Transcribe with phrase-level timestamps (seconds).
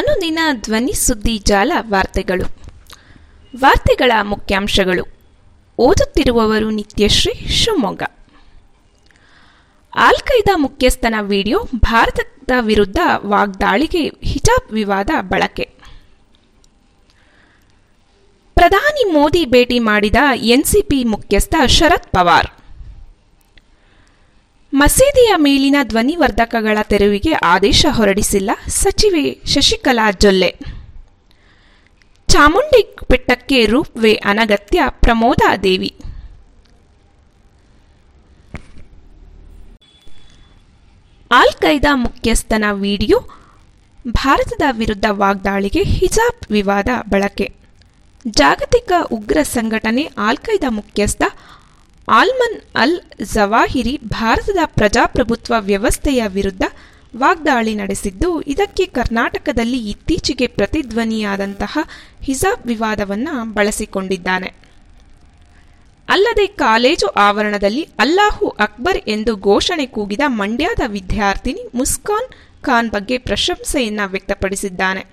[0.00, 2.56] ಅನುದಿನ ಧ್ವನಿ ಸುದ್ದಿ ಜಾಲ ವಾರ್ತೆಗಳು.
[3.60, 5.04] ವಾರ್ತೆಗಳ ಮುಖ್ಯಾಂಶಗಳು.
[5.78, 8.02] ಓದುತ್ತಿರುವವರು ನಿತ್ಯಶ್ರೀ ಶಿವಮೊಗ್ಗ.
[9.96, 15.70] ಆಲ್ ಖೈದಾ ಮುಖ್ಯಸ್ಥನ ವಿಡಿಯೋ ಭಾರತದ ವಿರುದ್ಧ ವಾಗ್ದಾಳಿಗೆ ಹಿಜಾಬ್ ವಿವಾದ ಬಳಕೆ.
[18.54, 22.59] ಪ್ರಧಾನಿ ಮೋದಿ ಭೇಟಿ ಮಾಡಿದ ಎನ್ಸಿಪಿ ಮುಖ್ಯಸ್ಥ ಶರದ್ ಪವಾರ್.
[24.74, 30.58] ಮಸೀದಿಯ ಮೇಲಿನ ಧ್ವನಿವರ್ಧಕಗಳ ತೆರವಿಗೆ ಆದೇಶ ಹೊರಡಿಸಿಲ್ಲ ಸಚಿವೆ ಶಶಿಕಲಾ ಜೊಲ್ಲೆ.
[32.28, 35.96] ಚಾಮುಂಡಿ ಬೆಟ್ಟಕ್ಕೆ ರೂಪ್ ವೇ ಅನಗತ್ಯ ಪ್ರಮೋದಾ ದೇವಿ.
[41.32, 43.18] ಆಲ್ ಖೈದಾ ಮುಖ್ಯಸ್ಥನ ವಿಡಿಯೋ,
[44.08, 47.54] ಭಾರತದ ವಿರುದ್ಧ ವಾಗ್ದಾಳಿಗೆ ಹಿಜಾಬ್ ವಿವಾದ ಬಳಕೆ.
[48.26, 51.22] ಜಾಗತಿಕ ಉಗ್ರ ಸಂಘಟನೆ ಆಲ್ ಖೈದಾ ಮುಖ್ಯಸ್ಥ
[52.18, 53.00] ಆಲ್ಮನ್ ಅಲ್
[53.34, 56.64] ಜವಾಹಿರಿ ಭಾರತದ ಪ್ರಜಾಪ್ರಭುತ್ವ ವ್ಯವಸ್ಥೆಯ ವಿರುದ್ಧ
[57.16, 61.78] ವಾಗ್ದಾಳಿ ನಡೆಸಿದ್ದು, ಇದಕ್ಕೆ ಕರ್ನಾಟಕದಲ್ಲಿ ಇತ್ತೀಚೆಗೆ ಪ್ರತಿಧ್ವನಿಯಾದಂತಹ
[62.22, 64.50] ಹಿಜಾಬ್ ವಿವಾದವನ್ನು ಬಳಸಿಕೊಂಡಿದ್ದಾನೆ.
[66.08, 72.28] ಅಲ್ಲದೆ ಕಾಲೇಜು ಆವರಣದಲ್ಲಿ ಅಲ್ಲಾಹು ಅಕ್ಬರ್ ಎಂದು ಘೋಷಣೆ ಕೂಗಿದ ಮಂಡ್ಯದ ವಿದ್ಯಾರ್ಥಿನಿ ಮುಸ್ಕಾನ್
[72.62, 75.04] ಖಾನ್ ಬಗ್ಗೆ ಪ್ರಶಂಸೆಯನ್ನ ವ್ಯಕ್ತಪಡಿಸಿದ್ದಾನೆ.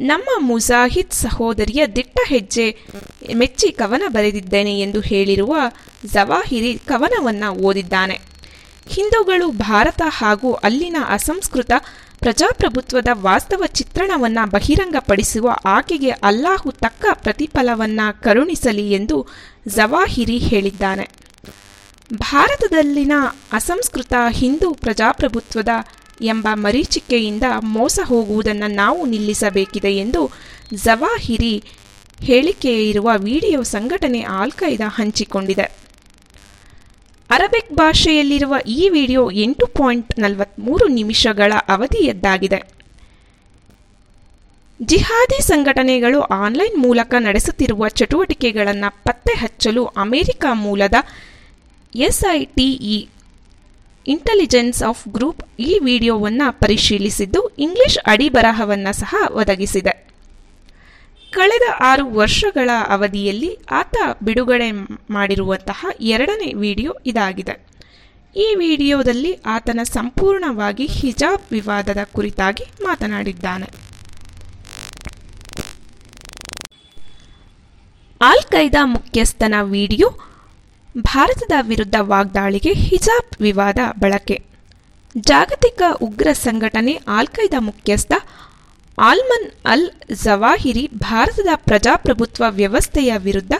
[0.00, 2.76] ನಮ್ಮ ಮುಜಾಹಿದ್ ಸಹೋದರಿಯ ದಿಟ್ಟ ಹೆಜ್ಜೆ
[3.34, 5.56] ಮೆಚ್ಚಿ ಕವನ ಬರೆದಿದ್ದೇನೆ ಎಂದು ಹೇಳಿರುವ
[6.06, 8.20] ಜವಾಹಿರಿ ಕವನವನ್ನ ಓದಿದ್ದಾನೆ.
[8.88, 11.70] ಹಿಂದೂಗಳು ಭಾರತ ಹಾಗೂ ಅಲ್ಲಿನ ಅಸಂಸ್ಕೃತ
[12.18, 19.26] ಪ್ರಜಾಪ್ರಭುತ್ವದ ವಾಸ್ತವ ಚಿತ್ರಣವನ್ನ ಬಹಿರಂಗಪಡಿಸುವ ಆಕೆಗೆ ಅಲ್ಲಾಹು ತಕ್ಕ ಪ್ರತಿಫಲವನ್ನ ಕರುಣಿಸಲಿ ಎಂದು
[19.68, 21.08] ಜವಾಹಿರಿ ಹೇಳಿದ್ದಾನೆ.
[22.14, 23.12] ಭಾರತದಲ್ಲಿನ
[23.52, 25.68] ಅಸಂಸ್ಕೃತ ಹಿಂದೂ ಪ್ರಜಾಪ್ರಭುತ್ವದ
[26.20, 30.30] ಎಂಬ ಮರೀಚಿಕೆಯಿಂದ ಮೋಸ ಹೋಗುವುದನ್ನು ನಾವು ನಿಲ್ಲಿಸಬೇಕಿದೆ ಎಂದು
[30.74, 31.64] ಜವಾಹಿರಿ
[32.22, 35.78] ಹೇಳಿಕೆ ಇರುವ ವಿಡಿಯೋ ಸಂಘಟನೆ ಆಲ್ ಖೈದಾ ಹಂಚಿಕೊಂಡಿದೆ.
[37.30, 42.78] ಅರಬಿಕ್ ಭಾಷೆಯಲ್ಲಿರುವ ಈ ವಿಡಿಯೋ ಎಂಟು ಪಾಯಿಂಟ್ ನಲವತ್ಮೂರು ನಿಮಿಷಗಳ ಅವಧಿಯದ್ದಾಗಿದೆ.
[44.82, 50.94] ಜಿಹಾದಿ ಸಂಘಟನೆಗಳು ಆನ್ಲೈನ್ ಮೂಲಕ ನಡೆಸುತ್ತಿರುವ ಚಟುವಟಿಕೆಗಳನ್ನು ಪತ್ತೆ ಹಚ್ಚಲು ಅಮೆರಿಕ ಮೂಲದ
[51.96, 53.08] ಎಸ್ಐಟಿಇ
[54.14, 59.94] ಇಂಟೆಲಿಜೆನ್ಸ್ ಆಫ್ ಗ್ರೂಪ್ ಈ ವಿಡಿಯೋವನ್ನು ಪರಿಶೀಲಿಸಿದ್ದು ಇಂಗ್ಲಿಷ್ ಅಡಿಬರಹವನ್ನು ಸಹ ಒದಗಿಸಿದೆ.
[61.32, 64.68] ಕಳೆದ ಆರು ವರ್ಷಗಳ ಅವಧಿಯಲ್ಲಿ ಆತ ಬಿಡುಗಡೆ
[65.10, 67.54] ಮಾಡಿರುವಂತಹ ಎರಡನೇ ವಿಡಿಯೋ ಇದಾಗಿದೆ.
[68.36, 73.68] ಈ ವಿಡಿಯೋದಲ್ಲಿ ಆತನ ಸಂಪೂರ್ಣವಾಗಿ ಹಿಜಾಬ್ ವಿವಾದದ ಕುರಿತಾಗಿ ಮಾತನಾಡಿದ್ದಾನೆ.
[78.20, 80.08] ಆಲ್ ಖೈದಾ ಮುಖ್ಯಸ್ಥನ ವಿಡಿಯೋ
[81.06, 84.36] ಭಾರತದ ವಿರುದ್ಧ ವಾಗ್ದಾಳಿಗೆ ಹಿಜಾಬ್ ವಿವಾದ ಬಳಕೆ.
[85.16, 88.12] ಜಾಗತಿಕ ಉಗ್ರ ಸಂಘಟನೆ ಆಲ್ ಖೈದಾ ಮುಖ್ಯಸ್ಥ
[88.98, 89.88] ಆಲ್ಮನ್ ಅಲ್
[90.24, 93.54] ಜವಾಹಿರಿ ಭಾರತದ ಪ್ರಜಾಪ್ರಭುತ್ವ ವ್ಯವಸ್ಥೆಯ ವಿರುದ್ಧ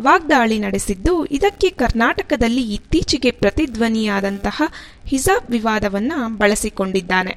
[0.00, 4.62] ವಾಗ್ದಾಳಿ ನಡೆಸಿದ್ದು, ಇದಕ್ಕೆ ಕರ್ನಾಟಕದಲ್ಲಿ ಇತ್ತೀಚೆಗೆ ಪ್ರತಿಧ್ವನಿಯಾದಂತಹ
[5.06, 7.34] ಹಿಜಾಬ್ ವಿವಾದವನ್ನು ಬಳಸಿಕೊಂಡಿದ್ದಾನೆ.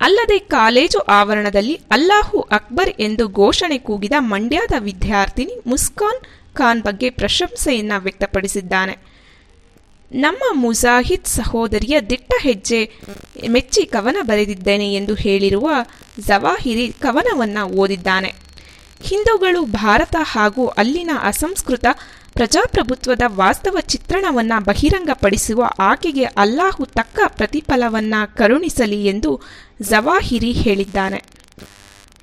[0.00, 6.20] ಅಲ್ಲದೆ ಕಾಲೇಜು ಆವರಣದಲ್ಲಿ ಅಲ್ಲಾಹು ಅಕ್ಬರ್ ಎಂದು ಘೋಷಣೆ ಕೂಗಿದ ಮಂಡ್ಯದ ವಿದ್ಯಾರ್ಥಿನಿ ಮುಸ್ಕಾನ್
[6.54, 8.98] ಖಾನ್ ಬಗ್ಗೆ ಪ್ರಶಂಸೆಯನ್ನ ವ್ಯಕ್ತಪಡಿಸಿದ್ದಾನೆ.
[10.12, 12.92] ನಮ್ಮ ಮುಜಾಹಿದ್ ಸಹೋದರಿಯ ದಿಟ್ಟ ಹೆಜ್ಜೆ
[13.48, 15.70] ಮೆಚ್ಚಿ ಕವನ ಬರೆದಿದ್ದೇನೆ ಎಂದು ಹೇಳಿರುವ
[16.20, 18.34] ಜವಾಹಿರಿ ಕವನವನ್ನ ಓದಿದ್ದಾನೆ.
[19.02, 21.84] ಹಿಂದೂಗಳು ಭಾರತ ಹಾಗೂ ಅಲ್ಲಿನ ಅಸಂಸ್ಕೃತ
[22.32, 29.40] ಪ್ರಜಾಪ್ರಭುತ್ವದ ವಾಸ್ತವ ಚಿತ್ರಣವನ್ನ ಬಹಿರಂಗಪಡಿಸುವ ಆಕೆಗೆ ಅಲ್ಲಾಹು ತಕ್ಕ ಪ್ರತಿಫಲವನ್ನ ಕರುಣಿಸಲಿ ಎಂದು
[29.82, 31.22] ಜವಾಹಿರಿ ಹೇಳಿದ್ದಾನೆ.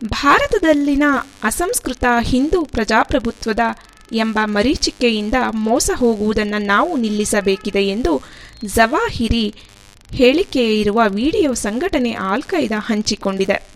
[0.06, 1.04] ಭಾರತದಲ್ಲಿನ
[1.44, 3.59] ಅಸಂಸ್ಕೃತ ಹಿಂದೂ ಪ್ರಜಾಪ್ರಭುತ್ವದ
[4.12, 8.22] ಎಂಬ ಮರೀಚಿಕೆಯಿಂದ ಮೋಸ ಹೋಗುವುದನ್ನು ನಾವು ನಿಲ್ಲಿಸಬೇಕಿದೆ ಎಂದು
[8.66, 9.53] ಜವಾಹಿರಿ
[10.13, 13.67] ಹೇಳಿಕೆ ಇರುವ ವಿಡಿಯೋ ಸಂಘಟನೆ ಆಲ್ ಖೈದಾ ಹಂಚಿಕೊಂಡಿದೆ.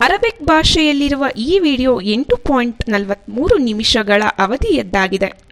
[0.00, 5.46] ಅರಬಿಕ್ ಭಾಷೆಯಲ್ಲಿರುವ ಈ ವಿಡಿಯೋ ಎಂಟು ಪಾಯಿಂಟ್ ನಲವತ್ಮೂರು ನಿಮಿಷಗಳ ಅವಧಿಯದ್ದಾಗಿದೆ.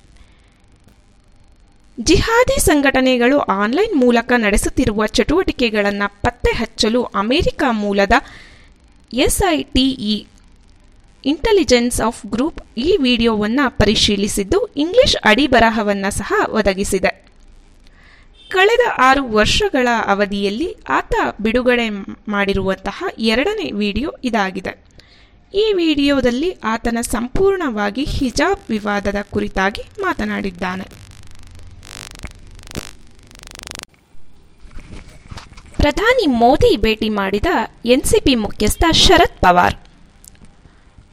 [2.00, 8.12] ಜಿಹಾದಿ ಸಂಘಟನೆಗಳು ಆನ್ಲೈನ್ ಮೂಲಕ ನಡೆಸುತ್ತಿರುವ ಚಟುವಟಿಕೆಗಳನ್ನು ಪತ್ತೆ ಹಚ್ಚಲು ಅಮೆರಿಕ ಮೂಲದ
[9.14, 10.26] ಎಸ್ಐಟಿಇ
[11.24, 17.24] ಇಂಟೆಲಿಜೆನ್ಸ್ ಆಫ್ ಗ್ರೂಪ್ ಈ ವಿಡಿಯೋವನ್ನು ಪರಿಶೀಲಿಸಿದ್ದು ಇಂಗ್ಲಿಷ್ ಅಡಿಬರಹವನ್ನು ಸಹ ಒದಗಿಸಿದೆ.
[18.48, 21.88] ಕಳೆದ ಆರು ವರ್ಷಗಳ ಅವಧಿಯಲ್ಲಿ ಆತ ಬಿಡುಗಡೆ
[22.28, 24.84] ಮಾಡಿರುವಂತಹ ಎರಡನೇ ವಿಡಿಯೋ ಇದಾಗಿದೆ.
[25.54, 30.84] ಈ ವಿಡಿಯೋದಲ್ಲಿ ಆತನ ಸಂಪೂರ್ಣವಾಗಿ ಹಿಜಾಬ್ ವಿವಾದದ ಕುರಿತಾಗಿ ಮಾತನಾಡಿದ್ದಾನೆ.
[35.76, 37.46] ಪ್ರಧಾನಿ ಮೋದಿ ಭೇಟಿ ಮಾಡಿದ
[37.84, 39.83] ಎನ್ಸಿಪಿ ಮುಖ್ಯಸ್ಥ ಶರದ್ ಪವಾರ್.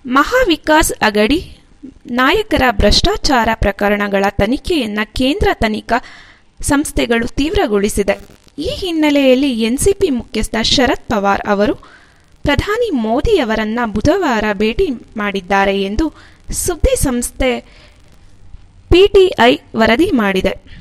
[0.05, 1.57] ಮಹಾವಿಕಾಸ್ ಅಗಡಿ
[2.11, 6.03] ನಾಯಕರ ಭ್ರಷ್ಟಾಚಾರ ಪ್ರಕರಣಗಳ ತನಿಖೆಯನ್ನ ಕೇಂದ್ರ ತನಿಖಾ
[6.61, 8.19] ಸಂಸ್ಥೆಗಳು ತೀವ್ರಗೊಳಿಸಿದೆ.
[8.59, 11.75] ಈ ಹಿನ್ನೆಲೆಯಲ್ಲಿ ಎನ್ಸಿಪಿ ಮುಖ್ಯಸ್ಥ ಶರದ್ ಪವಾರ್ ಅವರು
[12.43, 16.13] ಪ್ರಧಾನಿ ಮೋದಿಯವರನ್ನ ಬುಧವಾರ ಭೇಟಿ ಮಾಡಿದ್ದಾರೆ ಎಂದು
[16.51, 17.59] ಸುದ್ದಿ ಸಂಸ್ಥೆ
[18.89, 20.80] ಪಿಟಿಐ ವರದಿ ಮಾಡಿದೆ.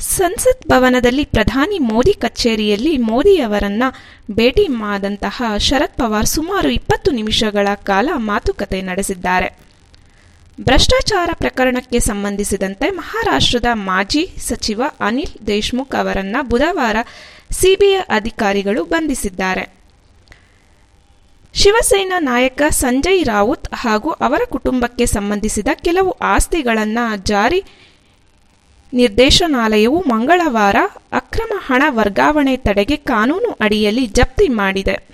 [0.00, 3.82] ಸಂಸತ್ ಭವನದಲ್ಲಿ ಪ್ರಧಾನಿ ಮೋದಿ ಕಚೇರಿಯಲ್ಲಿ ಮೋದಿ ಅವರನ್ನ
[4.30, 9.58] ಭೇಟಿ ಮಾಡಿದಂತಹ ಶರದ್ ಪವಾರ್ ಸುಮಾರು ಇಪ್ಪತ್ತು ನಿಮಿಷಗಳ ಕಾಲ ಮಾತುಕತೆ ನಡೆಸಿದ್ದಾರೆ.
[10.60, 16.96] ಭ್ರಷ್ಟಾಚಾರ ಪ್ರಕರಣಕ್ಕೆ ಸಂಬಂಧಿಸಿದಂತೆ ಮಹಾರಾಷ್ಟ್ರದ ಮಾಜಿ ಸಚಿವ ಅನಿಲ್ ದೇಶ್ಮುಖ್ ಅವರನ್ನ ಬುಧವಾರ
[17.52, 19.78] ಸಿಬಿಐ ಅಧಿಕಾರಿಗಳು ಬಂಧಿಸಿದ್ದಾರೆ.
[21.54, 27.64] ಶಿವಸೇನಾ ನಾಯಕ ಸಂಜಯ್ ರಾವುತ್ ಹಾಗೂ ಅವರ ಕುಟುಂಬಕ್ಕೆ ಸಂಬಂಧಿಸಿದ ಕೆಲವು ಆಸ್ತಿಗಳನ್ನು ಜಾರಿ
[28.92, 30.76] ನಿರ್ದೇಶನಾಲಯವು ಮಂಗಳವಾರ
[31.12, 35.08] ಅಕ್ರಮ ಹಣ ವರ್ಗಾವಣೆ ತಡೆಗೆ ಕಾನೂನು ಅಡಿಯಲ್ಲಿ ಜಪ್ತಿ ಮಾಡಿದೆ.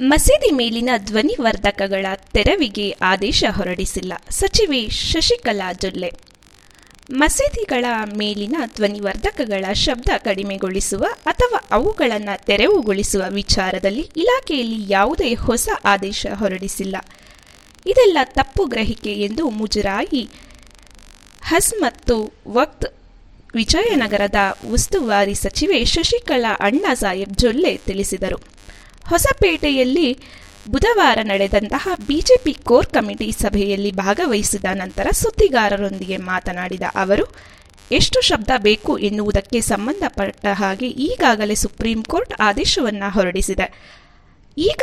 [0.00, 4.12] ಮಸೀದಿ ಮೇಲಿನ ಧ್ವನಿವರ್ಧಕಗಳ ತೆರವಿಗೆ ಆದೇಶ ಹೊರಡಿಸಿಲ್ಲ.
[4.30, 6.12] ಸಚಿವೆ ಶಶಿಕಲಾ ಜೊಲ್ಲೆ.
[7.10, 7.84] ಮಸೀದಿಗಳ
[8.16, 16.96] ಮೇಲಿನ ಧ್ವನಿವರ್ಧಕಗಳ ಶಬ್ದ ಕಡಿಮೆಗೊಳಿಸುವ ಅಥವಾ ಅವುಗಳನ್ನು ತೆರವುಗೊಳಿಸುವ ವಿಚಾರದಲ್ಲಿ ಇಲಾಖೆಯಲ್ಲಿ ಯಾವುದೇ ಹೊಸ ಆದೇಶ ಹೊರಡಿಸಿಲ್ಲ.
[17.86, 20.22] ಇದೆಲ್ಲ ತಪ್ಪು ಗ್ರಹಿಕೆ ಎಂದು ಮುಜರಾಯಿ
[21.50, 22.16] ಹಸ್ ಮತ್ತು
[22.48, 22.86] ವಕ್ತ್
[23.54, 24.40] ವಿಜಯನಗರದ
[24.72, 28.38] ಉಸ್ತುವಾರಿ ಸಚಿವೆ ಶಶಿಕಲಾ ಅಣ್ಣಾ ಸಾಹೇಬ್ ಜೊಲ್ಲೆ ತಿಳಿಸಿದರು.
[29.08, 30.08] ಹೊಸಪೇಟೆಯಲ್ಲಿ
[30.68, 37.24] ಬುಧವಾರ ನಡೆದಂತಹ ಬಿಜೆಪಿ ಕೋರ್ ಕಮಿಟಿ ಸಭೆಯಲ್ಲಿ ಭಾಗವಹಿಸಿದ ನಂತರ ಸುದ್ದಿಗಾರರೊಂದಿಗೆ ಮಾತನಾಡಿದ ಅವರು,
[37.90, 43.66] ಎಷ್ಟು ಶಬ್ದ ಬೇಕು ಎನ್ನುವುದಕ್ಕೆ ಸಂಬಂಧಪಟ್ಟ ಹಾಗೆ ಈಗಾಗಲೇ ಸುಪ್ರೀಂ ಕೋರ್ಟ್ ಆದೇಶವನ್ನು ಹೊರಡಿಸಿದೆ.
[44.56, 44.82] ಈಗ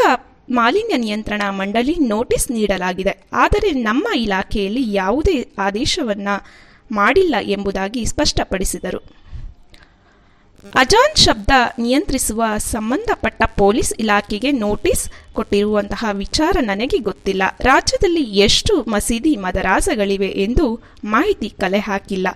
[0.49, 3.23] ಮಾಲಿನ್ಯ ನಿಯಂತ್ರಣ ಮಂಡಳಿ ನೋಟಿಸ್ ನೀಡಲಾಗಿದೆ.
[3.33, 6.27] ಆದರೆ ನಮ್ಮ ಇಲಾಖೆಯಲ್ಲಿ ಯಾವುದೇ ಆದೇಶವನ್ನ
[6.91, 9.19] ಮಾಡಿಲ್ಲ ಎಂಬುದಾಗಿ ಸ್ಪಷ್ಟಪಡಿಸಿದರು.
[10.75, 11.49] ಅಜಾನ್ ಶಬ್ದ
[11.79, 17.43] ನಿಯಂತ್ರಿಸುವ ಸಂಬಂಧಪಟ್ಟ ಪೊಲೀಸ್ ಇಲಾಖೆಗೆ ನೋಟಿಸ್ ಕೊಟ್ಟಿರುವಂತಹ ವಿಚಾರ ನನಗೆ ಗೊತ್ತಿಲ್ಲ.
[17.59, 22.27] ರಾಜ್ಯದಲ್ಲಿ ಎಷ್ಟು ಮಸೀದಿ ಮದರಾಸಗಳಿವೆ ಎಂದು ಮಾಹಿತಿ ಕಲೆ ಹಾಕಿಲ್ಲ.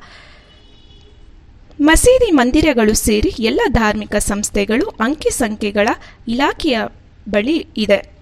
[1.81, 5.89] ಮಸೀದಿ ಮಂದಿರಗಳು ಸೇರಿ ಎಲ್ಲ ಧಾರ್ಮಿಕ ಸಂಸ್ಥೆಗಳು ಅಂಕಿ ಸಂಖ್ಯೆಗಳ
[6.27, 6.79] ಇಲಾಖೆಯ
[7.29, 8.13] ಬಳಿ ಇದೆ.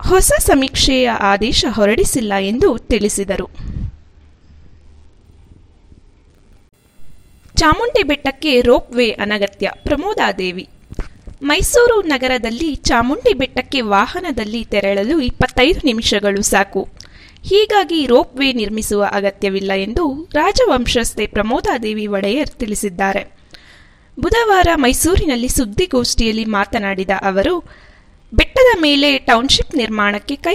[0.00, 3.48] ಹೊಸ ಸಮೀಕ್ಷೆಯ ಆದೇಶ ಹೊರಡಿಸಿಲ್ಲ ಎಂದು ತಿಳಿಸಿದರು.
[7.56, 10.68] ಚಾಮುಂಡಿ ಬೆಟ್ಟಕ್ಕೆ ರೋಪ್ ವೇ ಅನಗತ್ಯ, ಪ್ರಮೋದಾದೇವಿ.
[11.42, 16.88] ಮೈಸೂರು ನಗರದಲ್ಲಿ ಚಾಮುಂಡಿ ಬೆಟ್ಟಕ್ಕೆ ವಾಹನದಲ್ಲಿ ತೆರಳಲು ಇಪ್ಪತ್ತೈದು ನಿಮಿಷಗಳು ಸಾಕು.
[17.42, 23.31] ಹೀಗಾಗಿ ರೋಪ್ ವೇ ನಿರ್ಮಿಸುವ ಅಗತ್ಯವಿಲ್ಲ ಎಂದು ರಾಜವಂಶಸ್ಥೆ ಪ್ರಮೋದಾದೇವಿ ಒಡೆಯರ್ ತಿಳಿಸಿದ್ದಾರೆ.
[24.20, 27.58] ಬುಧವಾರ ಮೈಸೂರಿನಲ್ಲಿ ಸುದ್ದಿಗೋಷ್ಠಿಯಲ್ಲಿ ಮಾತನಾಡಿದ ಅವರು,
[28.34, 30.54] ಬೆಟ್ಟದ ಮೇಲೆ ಟೌನ್ಶಿಪ್ ನಿರ್ಮಾಣಕ್ಕೆ ಕೈ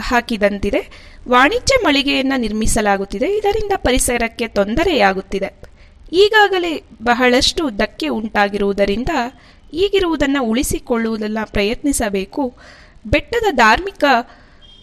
[0.00, 0.88] ಹಾಕಿದಂತಿದೆ.
[1.28, 3.26] ವಾಣಿಜ್ಯ ಮಳಿಗೆಯನ್ನು ನಿರ್ಮಿಸಲಾಗುತ್ತಿದೆ.
[3.26, 5.54] ಇದರಿಂದ ಪರಿಸರಕ್ಕೆ ತೊಂದರೆಯಾಗುತ್ತಿದೆ.
[6.12, 9.08] ಈಗಾಗಲೇ ಬಹಳಷ್ಟು ಧಕ್ಕೆ ಉಂಟಾಗಿರುವುದರಿಂದ
[9.72, 12.54] ಈಗಿರುವುದನ್ನು ಉಳಿಸಿಕೊಳ್ಳುವುದನ್ನು ಪ್ರಯತ್ನಿಸಬೇಕು.
[13.06, 14.04] ಬೆಟ್ಟದ ಧಾರ್ಮಿಕ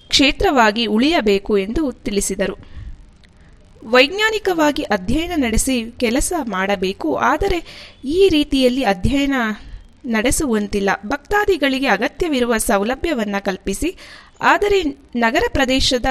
[0.07, 2.74] ಕ್ಷೇತ್ರವಾಗಿ ಉಳಿಯಬೇಕು ಎಂದು ತಿಳಿಸಿದರು.
[3.85, 7.15] ವೈಜ್ಞಾನಿಕವಾಗಿ ಅಧ್ಯಯನ ನಡೆಸಿ ಕೆಲಸ ಮಾಡಬೇಕು.
[7.15, 9.33] ಆದರೆ ಈ ರೀತಿಯಲ್ಲಿ ಅಧ್ಯಯನ
[10.05, 10.89] ನಡೆಸುವಂತಿಲ್ಲ.
[11.05, 13.95] ಭಕ್ತಾದಿಗಳಿಗೆ ಅಗತ್ಯವಿರುವ ಸೌಲಭ್ಯವನ್ನು ಕಲ್ಪಿಸಿ.
[14.41, 14.83] ಆದರೆ
[15.15, 16.05] ನಗರ ಪ್ರದೇಶದ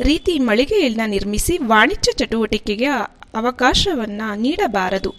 [0.00, 2.86] ರೀತಿ ಮಳಿಗೆಯನ್ನು ನಿರ್ಮಿಸಿ ವಾಣಿಜ್ಯ ಚಟುವಟಿಕೆಗೆ
[3.34, 5.14] ಅವಕಾಶವನ್ನು ನೀಡಬಾರದು.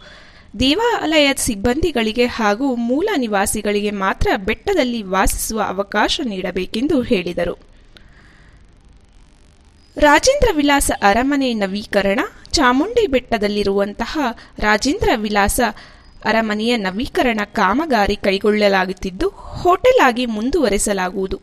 [0.59, 7.68] ದೇವಾಲಯದ ಸಿಬ್ಬಂದಿಗಳಿಗೆ ಹಾಗೂ ಮೂಲ ನಿವಾಸಿಗಳಿಗೆ ಮಾತ್ರ ಬೆಟ್ಟದಲ್ಲಿ ವಾಸಿಸುವ ಅವಕಾಶ ನೀಡಬೇಕೆಂದು ಹೇಳಿದರು.
[9.97, 12.19] ರಾಜೇಂದ್ರ ವಿಲಾಸ ಅರಮನೆ ನವೀಕರಣ,
[12.51, 14.19] ಚಾಮುಂಡಿ ಬೆಟ್ಟದಲ್ಲಿರುವಂತಹ
[14.59, 15.59] ರಾಜೇಂದ್ರ ವಿಲಾಸ
[16.25, 21.41] ಅರಮನೆಯ ನವೀಕರಣ ಕಾಮಗಾರಿ ಕೈಗೊಳ್ಳಲಾಗುತ್ತಿದ್ದು, ಹೋಟೆಲ್ ಆಗಿ ಮುಂದುವರೆಸಲಾಗುವುದು.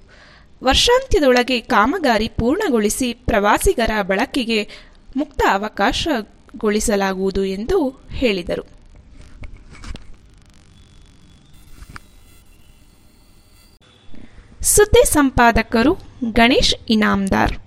[0.65, 4.69] ವರ್ಷಾಂತ್ಯದೊಳಗೆ ಕಾಮಗಾರಿ ಪೂರ್ಣಗೊಳಿಸಿ ಪ್ರವಾಸಿಗರ ಬಳಕೆಗೆ
[5.17, 8.65] ಮುಕ್ತ ಅವಕಾಶಗೊಳಿಸಲಾಗುವುದು ಎಂದು ಹೇಳಿದರು.
[14.63, 15.93] ಸುದ್ದಿ ಸಂಪಾದಕರು
[16.33, 17.66] ಗಣೇಶ್ ಇನಾಮ್ದಾರ್.